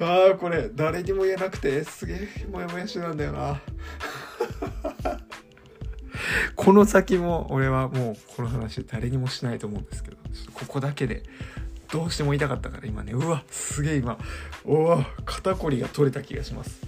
[0.00, 3.60] うん、 ああこれ誰にも言えなくてすげえモヤモヤしてたんだよな。
[6.56, 10.16] この先も俺はもうこの話誰にもしないと思うんですけど
[10.54, 11.22] ここだけで
[11.92, 14.18] どうしても言いたかったから今ねうわすげえ今
[14.64, 16.80] おお肩こりが取れた気がします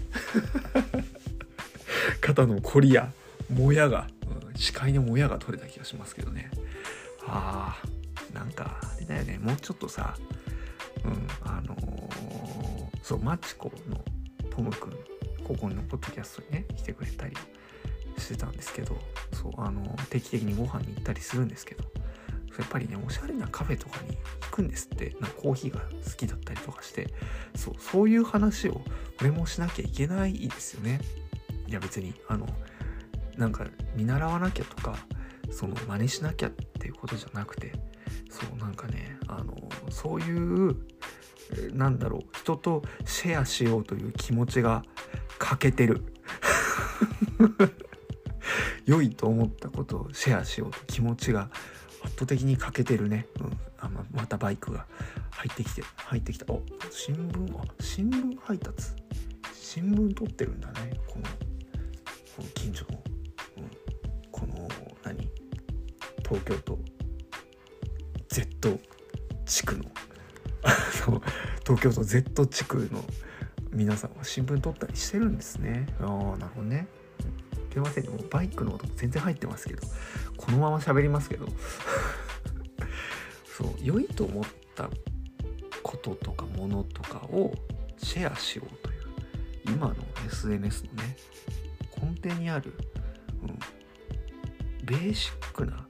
[2.20, 3.12] 肩のこりや
[3.53, 4.09] もやが、
[4.57, 6.51] 視界のもやが取れた気がしますけどね。
[7.27, 9.38] あーなんかあれだよね。
[9.38, 10.16] もうちょっとさ
[11.05, 14.03] うんあのー、そうマチコの
[14.51, 14.92] トムくん
[15.45, 17.37] ここのポッドキャストにね来てくれたり
[18.19, 18.97] してたんですけど
[19.33, 21.85] そうあの定期的にご飯に行ったりするんですけど
[22.59, 25.14] やっぱりねおしゃれなカフェとかに行くんですって。
[25.21, 27.09] なんかコーヒーが好きだったりとかして
[27.55, 28.81] そうそういう話を
[29.21, 31.01] 俺もしなきゃいけないですよね。
[31.69, 32.47] いや別にあの
[33.37, 34.96] なんか見習わなきゃとか
[35.51, 37.72] その真似しなきゃっていうことじゃなくて
[38.31, 39.55] そうなんかねあの
[39.90, 40.77] そういう
[41.72, 44.83] なんだろう人とシェアしようという気持ちが
[45.38, 46.03] 欠けてる。
[48.87, 51.51] 良いと思ったことをシェアしようと気持ちが
[52.03, 54.87] 圧倒的に欠けてるね、うん、あままたバイクが
[55.31, 56.46] 入ってきて入ってきた。
[56.53, 58.92] お新聞あ新聞配達？
[59.53, 61.25] 新聞取ってるんだねこの
[62.37, 63.03] この近所の、
[66.29, 66.79] 東京都
[68.29, 68.81] Z
[69.45, 69.85] 地区の
[71.65, 73.05] 東京都 Z 地区の
[73.71, 75.87] 皆さんは新聞取ったりしてるんですね。
[76.01, 76.89] ああなるほどね。
[77.71, 79.87] すいませんねもうバイクの音全然入ってますけど
[80.39, 81.47] このまま喋りますけど。
[83.57, 84.91] そう良いと思った
[85.83, 87.55] こととかものとかを
[87.97, 88.99] シェアしようという
[89.67, 89.95] 今の
[90.27, 91.17] SNS のね
[92.23, 92.75] 根底にある、
[93.43, 93.59] うん、
[94.85, 95.87] ベーシックな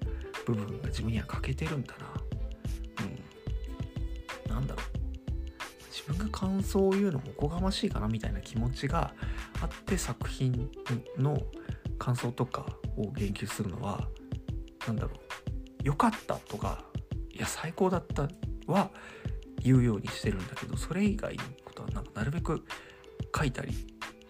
[0.47, 2.07] 部分が自分には欠けてるんだな。
[4.47, 4.51] うん。
[4.51, 4.87] なんだろう。
[5.91, 9.13] 自分が感想を言うのもおこがましいかなみたいな気持ちが
[9.61, 10.71] あって作品
[11.19, 11.39] の
[11.99, 14.09] 感想とかを言及するのは
[14.87, 15.27] 何だろう。
[15.83, 16.85] 良かったとか
[17.33, 18.29] いや最高だった
[18.67, 18.91] は
[19.63, 22.65] 言うようにしてるんだけどそれ以外のことはなんかなるべく
[23.37, 23.73] 書いたり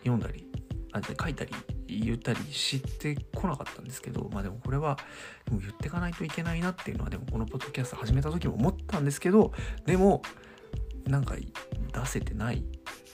[0.00, 0.46] 読んだり
[0.92, 1.52] あ書いたり
[1.86, 4.98] 言ったりしてこなかったんですけどまあでもこれは
[5.44, 9.52] でも言ってかないといけないなっていうのはでもこのポッドキャスト始めた時も思ったんですけど
[9.84, 10.22] でも
[11.06, 12.64] なんか出せてない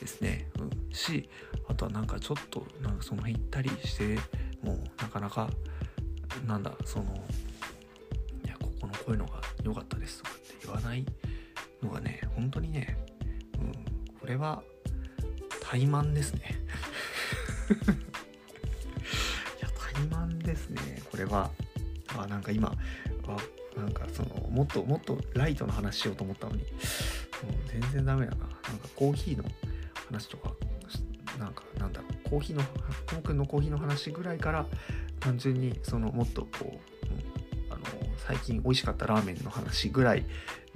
[0.00, 1.28] ですね、うん、し
[1.68, 4.18] あとはなんかちょっとなんかその辺行ったりして
[4.62, 5.48] もうなかなか
[6.46, 7.04] なんだその
[8.44, 11.04] いやここのこういうのが良かったですとかって言わない
[11.82, 12.96] のがね本当にね、
[13.58, 13.72] うん、
[14.18, 14.62] これは
[15.60, 16.58] 怠慢ですね。
[21.32, 21.50] は
[22.16, 22.72] あなんか今
[23.26, 23.36] あ
[23.78, 26.62] なんかそのもっともっとライトの話しようと思ったのに。
[27.42, 28.38] もう全然ダメだな。
[28.38, 29.44] なんかコーヒーの
[30.06, 30.52] 話とか
[31.40, 32.30] なんかなんだろう。
[32.30, 32.62] コーヒーの
[33.06, 34.64] ともくんのコーヒーの話ぐらいから
[35.18, 37.82] 単純にそのもっとこう、うん、あの
[38.18, 40.24] 最近美味しかったラーメンの話ぐらい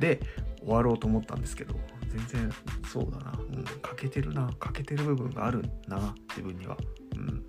[0.01, 0.21] で
[0.59, 1.75] 終わろうと思ったんですけど
[2.09, 2.53] 全然
[2.91, 4.51] そうだな、うん、欠けてるな。
[4.59, 6.77] 欠けてる部分があるな自分には。
[7.15, 7.47] うん。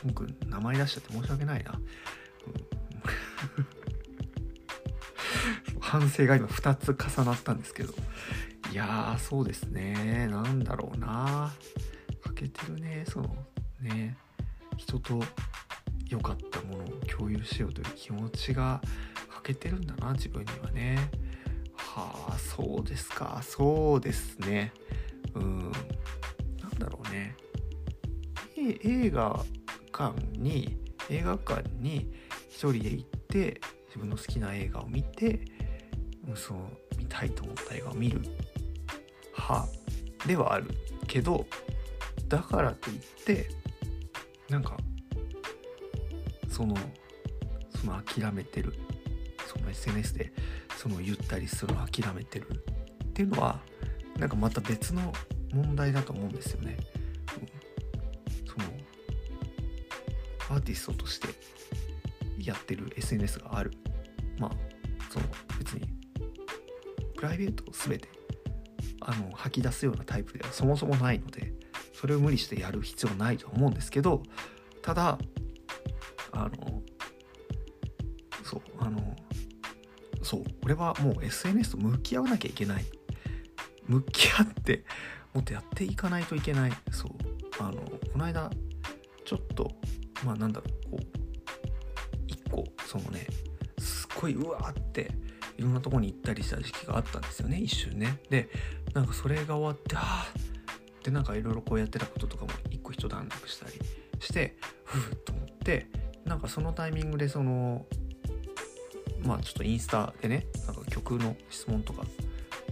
[0.00, 1.72] ともくん名前出しちゃって申し訳ないな、
[5.80, 7.94] 反省が今2つ重なったんですけど。
[8.70, 10.26] いやーそうですね。
[10.30, 11.52] なんだろうな。
[12.24, 13.04] 欠けてるね。
[13.08, 13.34] その
[13.80, 14.16] ね
[14.76, 15.22] 人と
[16.08, 18.80] 良かったものを共有しようという気持ちが
[19.30, 21.10] 欠けてるんだな自分にはね。
[21.74, 23.40] はあそうですか。
[23.42, 24.72] そうですね。
[25.34, 25.72] うん。
[26.60, 27.36] なんだろうね。
[28.56, 29.44] 映画
[29.92, 30.76] 館に
[31.08, 32.12] 映画館に
[32.48, 35.40] 一人で行って自分の好きな映画を見て
[36.34, 36.58] そう
[36.98, 38.20] 見たいと思った映画を見る
[39.36, 39.68] 派
[40.26, 40.66] ではある
[41.06, 41.46] けど
[42.28, 43.48] だからといって
[44.48, 44.76] なんか
[46.48, 46.74] その
[47.80, 48.74] その諦めてる
[49.46, 50.32] その SNS で
[50.76, 52.48] その言ったりする諦めてる
[53.04, 53.60] っていうのは
[54.18, 55.12] なんかまた別の
[55.52, 56.76] 問題だと思うんですよね。
[58.46, 58.64] その
[60.50, 61.28] アーティストとして
[62.48, 63.72] やってる SNS がある。
[64.38, 64.50] まあ
[65.10, 65.26] その
[65.58, 65.88] 別に
[67.16, 68.08] プライベートを全て
[69.00, 71.52] あの吐き出すようなタイプではそもそもないので
[71.94, 74.22] それを無理してやる必要ないと思うんですけど
[74.82, 75.18] ただ
[76.32, 76.82] あの
[78.44, 79.16] そうあの
[80.22, 82.84] そう俺はもう SNS と向き合わなきゃいけない。
[83.86, 84.84] 向き合って
[85.32, 86.72] もっとやっていかないといけない。
[86.90, 87.12] そう
[87.58, 87.80] あの
[88.12, 88.50] この間
[89.24, 89.70] ちょっと
[90.24, 91.17] まあなんだろうこう
[92.88, 93.26] そのね。
[93.78, 95.10] すっごいうわーって
[95.56, 98.18] いろんなとこに行ったりした時期があったんですよね一瞬ね。
[98.30, 98.48] で
[98.94, 100.26] なんかそれが終わってああ
[101.04, 103.72] でなんかいろいろこうやってたこととかも一個一段落したり
[104.20, 105.86] してふふっと思って
[106.24, 107.86] なんかそのタイミングでその
[109.20, 112.02] まあちょっとインスタでねなんか曲の質問とか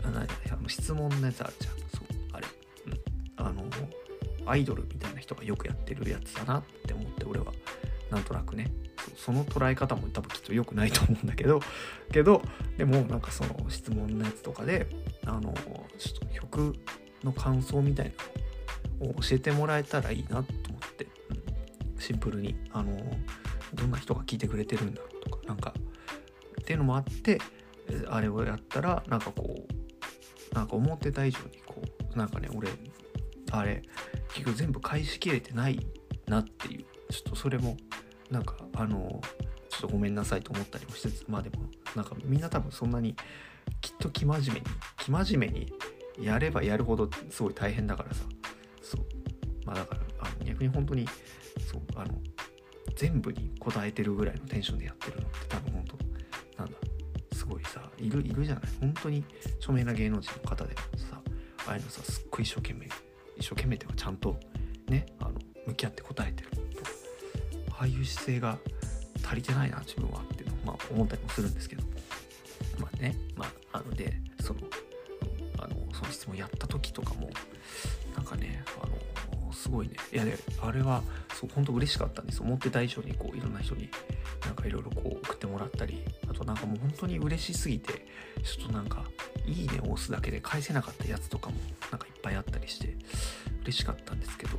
[0.03, 1.75] あの質問のやつあるじゃん。
[1.75, 1.83] そう
[2.33, 2.47] あれ、
[2.87, 3.65] うん、あの
[4.47, 7.47] アイドルみたいな人がよくやってるやつだなって思って俺は
[8.11, 8.71] なんとなくね。
[9.17, 11.61] その捉え方も多分きっと良くないと思うんだけど
[12.13, 12.43] けど
[12.77, 14.87] でもなんかその質問のやつとかで
[15.25, 15.55] あの
[15.99, 16.75] ちょっと曲
[17.25, 18.13] の感想みたい
[19.01, 21.07] なのを教えてもらえたらいいなと思って、
[21.95, 23.19] うん、シンプルにあの
[23.75, 25.75] どんな人が聞いてくれてるんだろうとかなんか
[26.61, 27.41] っていうのもあって
[28.09, 29.67] あれをやったらなんかこ
[30.51, 31.83] うなんか思ってた以上にこ
[32.15, 32.69] うなんかね俺
[33.53, 33.83] あれ
[34.29, 35.87] 結局全部返しきれてない
[36.27, 37.77] なっていうちょっとそれも
[38.31, 39.21] なんかあの
[39.69, 41.57] ちょっとごめんなさいと思ったりもしつつまあでも
[41.95, 43.15] なんかみんな多分そんなに
[43.81, 44.67] きっと生真面目に
[44.99, 45.73] 生真面目に
[46.21, 48.25] やればやるほどすごい大変だからさ。
[48.83, 49.05] そう。
[49.65, 51.07] まあだからあの逆に本当に
[51.71, 52.15] そうあの
[52.95, 55.85] 全部に答えてるぐらいのテンションでやってるのって多分本
[56.57, 56.79] 当なんだ
[57.33, 58.65] すごいさいるいるじゃない。
[58.81, 59.25] 本当に
[59.59, 61.21] 著名な芸能人の方でさ
[61.67, 62.87] ああいうのさすっごい一生懸命
[63.37, 64.39] 一生懸命っていうかちゃんと
[64.89, 65.33] ねあの
[65.67, 66.51] 向き合って答えてる。
[67.79, 68.59] ああいう姿勢が
[69.25, 71.83] 足りてないな自分はっていうのをまあ思ったりもするんですけど。
[72.79, 74.61] まあねまああのでその
[75.59, 77.31] あのその質問やった時とかも
[78.15, 81.03] なんかねあのすごいねいやであれは
[81.35, 83.89] そう本当嬉しかったんです思ってた以上にこういろんな人に
[84.45, 88.07] なんかいろいろこう送ってもらったりあとなんかもう本当に嬉しすぎて
[88.43, 89.05] ちょっとなんか
[89.47, 91.57] いいねを押すだけで返せなかったやつとかも
[91.91, 92.95] なんかいっぱいあったりして
[93.63, 94.59] 嬉しかったんですけど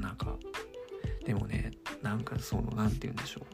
[0.00, 0.36] なんか
[1.24, 1.72] でもね
[2.04, 3.44] なんかその何て言うんでしょう。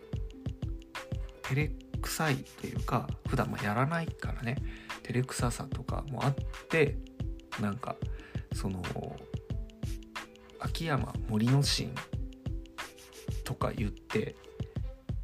[1.42, 1.70] 照れ
[2.00, 4.56] くさいというか普段まやらないからね。
[5.04, 6.34] 照れくささとかもあっ
[6.68, 6.98] て
[7.60, 7.96] なんか
[8.52, 8.82] その
[10.58, 11.88] 秋山森のシ
[13.44, 14.34] とか言って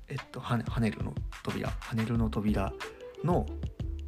[0.08, 1.12] えっと跳ね跳ねるの
[1.42, 2.72] 扉跳ねるの扉
[3.24, 3.44] の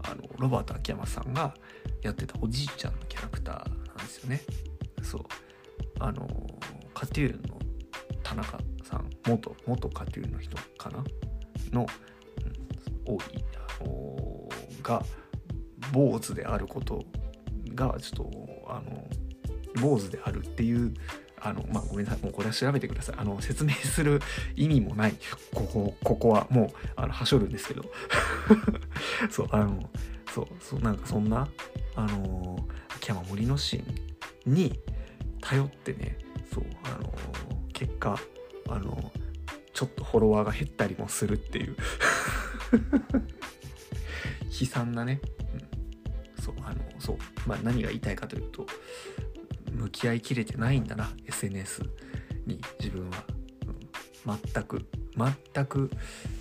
[0.05, 1.55] あのロバート秋山さんが
[2.03, 4.41] やってたおじいちゃんのキャラクターなんですよね。
[5.03, 5.23] そう。
[5.99, 6.29] あの
[6.95, 7.48] カテューン
[8.29, 11.03] 田中さん元元カテューの人かな
[11.73, 11.87] の、
[13.09, 13.45] うん、多い
[14.83, 15.03] が
[15.93, 17.05] 坊主であること
[17.75, 18.31] がちょっと
[18.69, 19.09] あの
[19.81, 20.93] 坊主であるっていう
[21.41, 24.21] あのまあごめんなさいもうこれは調べてくださいあの説明する
[24.57, 25.15] 意味もない
[25.55, 27.85] ここここはもうあのはしょるんですけど
[29.31, 29.89] そうあの
[30.35, 31.49] そうそうなんかそんな
[31.95, 34.79] あの秋山森のシーンに
[35.41, 36.19] 頼ってね
[36.53, 37.11] そうあの
[37.79, 38.19] 結果
[38.69, 39.13] あの
[39.73, 41.77] ちょっとフォロワーが減ったりもするっていう。
[44.61, 45.21] 悲惨なね、
[46.37, 47.17] うん、そうあのそう。
[47.47, 48.67] まあ何が言いたいかというと
[49.71, 51.85] 向き合いきれてないんだな SNS
[52.47, 53.25] に自分は、
[54.27, 54.85] うん、全く
[55.55, 55.91] 全く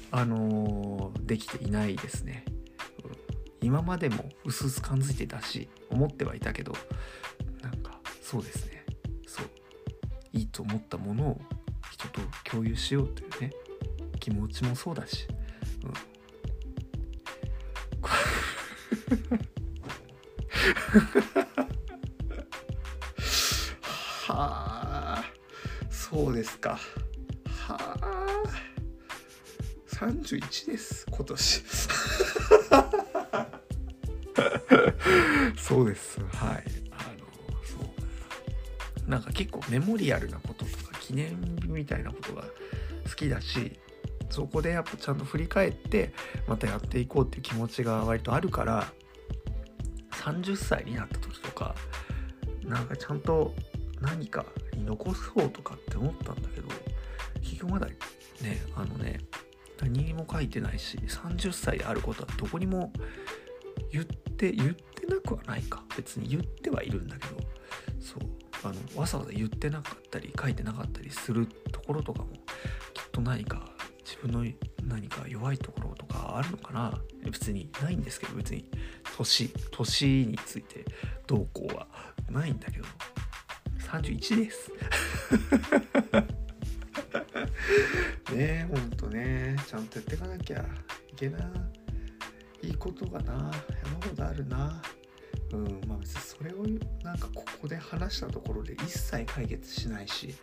[0.10, 2.46] あのーできていないですね、
[3.04, 3.12] うん。
[3.62, 6.74] 今までも薄々感づいてたし思ってはいたけど
[7.62, 8.76] なんかそうですね。
[10.58, 11.39] と思ったものを
[11.91, 13.51] 人と共有しようというね
[14.20, 15.28] 気持ちもそうだし、
[15.84, 15.93] うん、
[24.26, 25.24] はあ
[25.91, 26.80] そうですか。
[27.45, 28.18] はあ
[29.93, 31.62] 31です今年。
[35.55, 36.20] そうです。
[36.34, 36.76] はい。
[39.08, 42.43] なんか結構メモリアルなこととか記念日みたいなことが
[43.10, 43.80] 好きだし
[44.30, 46.14] そこでやっぱちゃんと振り返って
[46.47, 48.91] またやっていこうっていう気持ちが割とあるから
[50.12, 51.74] 30歳になった時とか
[52.64, 53.53] なんかちゃんと
[54.01, 56.68] 何かに残そうとかって思ったんだけど
[57.41, 57.95] 結局まだね
[58.76, 59.20] あのね
[59.80, 62.91] 何にも書いてないし30歳であることはどこにも
[63.91, 65.84] 言って言ってなくはないか。
[65.95, 67.38] 別に言ってはいるんだけど
[67.99, 68.47] そう。
[68.64, 72.30] あのわざわざ言ってなかったり書いてなかったりするところとかも
[72.93, 73.62] きっと何か
[74.05, 74.45] 自分の
[74.84, 76.99] 何か弱いところとかあるのかな？
[77.24, 78.70] 別にないんですけど別に
[79.18, 80.86] 年年について
[81.28, 81.88] どうこうは
[82.30, 82.86] ないんだけど
[83.80, 84.72] 31です。
[88.34, 89.55] ねえほんとね。
[89.68, 90.64] ちゃんとやっていかなきゃい
[91.16, 91.39] けな
[92.62, 93.34] いいことがな。
[93.34, 94.82] 山ほどあるな。
[95.54, 95.82] うん。
[95.88, 96.64] まあ別にそれを
[97.04, 100.36] なんかここで話したところで一切解決しないし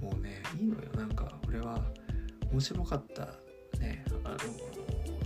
[0.00, 0.82] もうねいいのよ。
[0.96, 1.80] なんか俺は
[2.52, 3.28] 面白かった
[3.78, 4.38] ねあの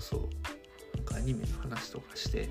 [0.01, 0.20] そう
[0.97, 2.49] なんかアニメの話とかして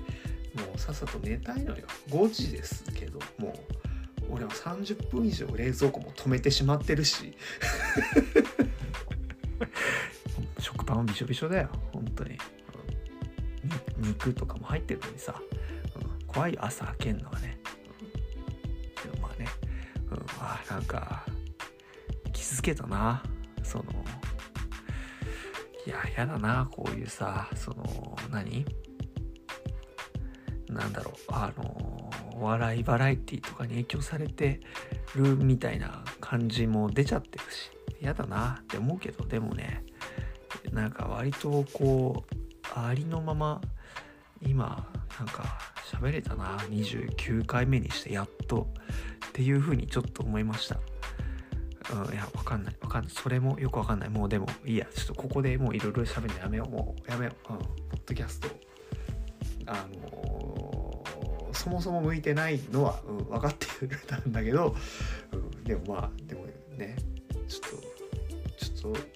[0.54, 1.86] もうさっさと寝たいのよ。
[2.08, 3.52] 5時ですけどもう
[4.30, 7.34] 俺は30分以上冷蔵庫も止めてしまってるし。
[10.58, 12.38] 食パンはびしょびしょだよ本当に、
[13.98, 15.53] 肉とかも入ってるのにさ、うん
[16.34, 17.56] 怖い朝開けんのはね、
[19.04, 19.48] でもまあね、
[20.10, 21.24] うん、あなんか
[22.32, 23.22] 気づけたな。
[23.62, 23.84] その
[25.86, 28.66] いややだなこういうさその何？
[30.68, 31.14] なんだろう。
[31.30, 34.60] あのお笑いバラエティとかに影響されて
[35.14, 37.70] るみたいな感じも出ちゃってるし。
[38.02, 39.84] 嫌だなって思うけどでもね。
[40.72, 43.60] なんか割とこうありのまま
[44.42, 48.68] 今なんか喋れたな29回目にしてやっと
[49.28, 50.80] っていう風にちょっと思いました。
[51.92, 52.76] うんいやわかんない。
[52.80, 53.12] わかんない。
[53.12, 54.08] それもよくわかんない。
[54.08, 54.86] もうでもいいや。
[54.94, 56.70] ちょっとここでもういろいろ喋るのやめよう。
[56.70, 57.52] もうやめよう。
[57.52, 57.58] うん。
[57.58, 57.64] ポ
[57.96, 58.48] ッドキャスト。
[59.66, 60.84] あのー
[61.54, 63.66] そもそも向いてないのは、うん、分かって
[64.08, 64.74] たんだけど、
[65.32, 66.44] うん、でもまあでも
[66.76, 66.96] ね
[67.48, 67.70] ちょっ
[68.58, 69.14] とちょっと、うん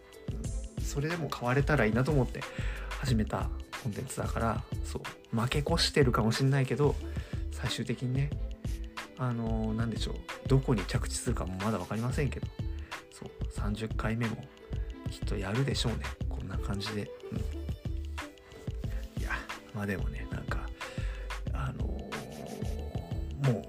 [0.81, 2.41] それでも変われたらいいなと思って
[2.89, 3.51] 始めた
[3.83, 6.95] コンテンツだからそう負け越してるかもしんないけど
[7.53, 8.31] 最終的にね
[9.18, 12.47] あのーでしょうどこに着地するかもまだ分かりませんけど
[13.11, 14.37] そう30回目も
[15.11, 16.01] きっとやるでしょうね。
[16.29, 17.39] こんな感じで、うん、
[19.20, 19.31] いや
[19.74, 20.61] まあでもねなんか
[21.53, 23.62] あのーも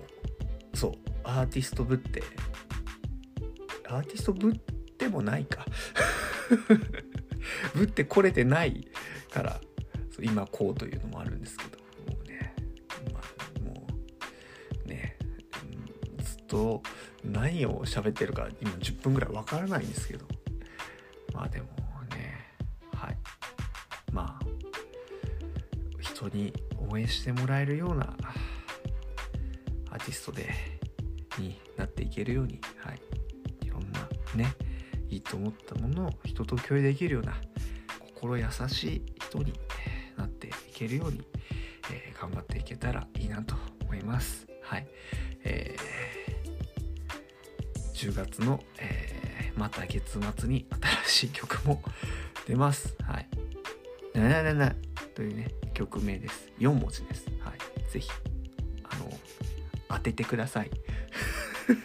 [0.74, 0.91] うそう
[1.24, 2.22] アーティストぶって
[3.88, 4.53] アーティストぶっ
[4.97, 5.66] てもないか。
[7.76, 8.88] ぶってこれてない
[9.32, 9.62] から
[10.20, 11.78] そう今こうというのもあるんですけど
[12.11, 12.53] もうね、
[13.13, 13.88] まあ、も
[14.86, 15.17] うね、
[16.17, 16.84] ずっと
[17.24, 20.26] 何を喋ってるか今10分ぐらいわからないんですけど。
[21.34, 21.67] まあでも
[22.11, 22.47] ね
[22.93, 23.17] はい。
[24.11, 24.45] まあ
[26.01, 26.51] 人に
[26.89, 28.13] 応援してもらえるような
[29.91, 30.49] アーティストで
[31.38, 33.01] になっていけるように、はい、
[33.65, 34.53] いろんなね
[35.07, 37.38] いいと思ったものを人と共有できるような
[37.99, 39.53] 心優しい人に
[40.80, 41.22] けるように、
[41.92, 44.48] えー頑張っていけたらいいなと思います。
[44.64, 44.88] はい。
[45.44, 46.00] えー
[47.94, 50.66] 10月の、えーまた月末に
[51.06, 51.82] 新しい曲も
[52.48, 52.96] 出ます。
[53.04, 53.28] はい。
[54.14, 54.76] なななな
[55.16, 56.50] というね、曲名です。
[56.60, 57.26] 4文字です。
[57.40, 57.92] はい。
[57.92, 58.10] ぜひ、
[58.84, 59.12] あの、
[59.90, 60.70] 当ててください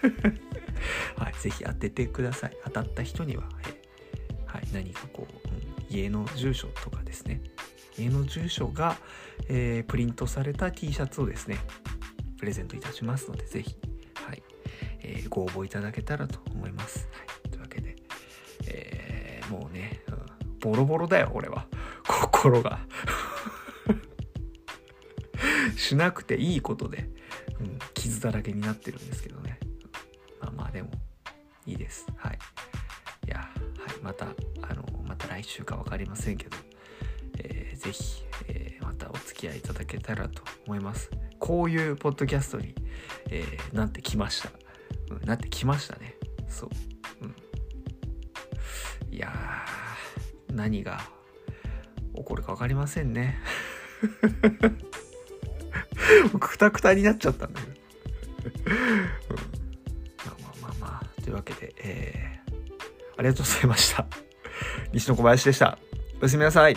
[1.17, 3.45] はいぜひ当ててください当たった人には、
[4.47, 7.41] はい、何かこう、うん、家の住所とかですね
[7.99, 8.97] 家の住所が、
[9.49, 11.59] えー、プリントされた T シャツをですね
[12.39, 13.77] プレゼントいたしますのでぜひ、
[14.27, 14.43] はい
[15.01, 17.97] えー、ご応募いただけたらと思います、はい、というわけで、
[18.67, 21.67] えー、もうね、うん、ボロボロだよ俺は
[22.07, 22.81] 心が
[25.77, 27.09] しなくていいことで、
[27.61, 29.59] うん、傷だらけになってるんですけどね。
[30.41, 30.91] まあまあでも、
[31.67, 32.07] いいです。
[32.17, 32.39] はい。
[33.27, 33.51] いや、はい。
[34.03, 34.27] また、
[34.63, 36.57] あの、また来週か分かりませんけど、
[40.05, 41.11] たらと思います。
[41.39, 42.75] こういうポッドキャストに、
[43.31, 44.51] えー、なってきました。
[45.11, 46.15] うん、なってきましたね。
[46.49, 46.71] そう。
[47.23, 47.35] うん。
[49.15, 51.01] いやー、何が
[52.15, 53.39] 起こるか分かりませんね。
[56.39, 57.73] くたくたになっちゃったんだけど。
[58.71, 58.77] うん、
[60.25, 61.07] まあまあまあまあ。
[61.23, 62.53] というわけで、えー、
[63.19, 64.07] ありがとうございました。
[64.93, 65.79] 西野小林でした。
[66.21, 66.77] おやすみなさい。